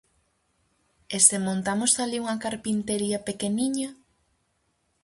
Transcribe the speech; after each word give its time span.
E 1.15 1.17
se 1.27 1.37
montamos 1.47 1.91
alí 2.03 2.17
unha 2.23 2.41
carpintería 2.45 3.19
pequeniña? 3.27 3.89